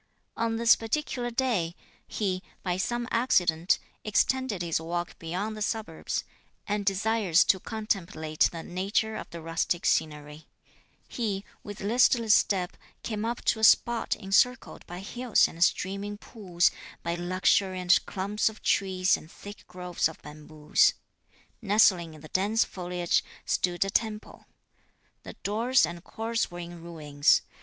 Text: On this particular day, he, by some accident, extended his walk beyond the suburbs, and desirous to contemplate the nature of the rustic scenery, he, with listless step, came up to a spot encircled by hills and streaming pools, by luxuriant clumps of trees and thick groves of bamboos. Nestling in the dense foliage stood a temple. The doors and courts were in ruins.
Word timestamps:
On 0.35 0.55
this 0.55 0.75
particular 0.75 1.29
day, 1.29 1.75
he, 2.07 2.41
by 2.63 2.75
some 2.75 3.07
accident, 3.11 3.77
extended 4.03 4.63
his 4.63 4.81
walk 4.81 5.15
beyond 5.19 5.55
the 5.55 5.61
suburbs, 5.61 6.23
and 6.67 6.83
desirous 6.87 7.43
to 7.43 7.59
contemplate 7.59 8.49
the 8.51 8.63
nature 8.63 9.15
of 9.15 9.29
the 9.29 9.43
rustic 9.43 9.85
scenery, 9.85 10.47
he, 11.07 11.45
with 11.63 11.81
listless 11.81 12.33
step, 12.33 12.77
came 13.03 13.23
up 13.23 13.45
to 13.45 13.59
a 13.59 13.63
spot 13.63 14.15
encircled 14.15 14.83
by 14.87 15.01
hills 15.01 15.47
and 15.47 15.63
streaming 15.63 16.17
pools, 16.17 16.71
by 17.03 17.13
luxuriant 17.13 18.03
clumps 18.07 18.49
of 18.49 18.63
trees 18.63 19.15
and 19.15 19.31
thick 19.31 19.67
groves 19.67 20.09
of 20.09 20.19
bamboos. 20.23 20.95
Nestling 21.61 22.15
in 22.15 22.21
the 22.21 22.29
dense 22.29 22.65
foliage 22.65 23.23
stood 23.45 23.85
a 23.85 23.91
temple. 23.91 24.47
The 25.21 25.33
doors 25.43 25.85
and 25.85 26.03
courts 26.03 26.49
were 26.49 26.57
in 26.57 26.81
ruins. 26.81 27.43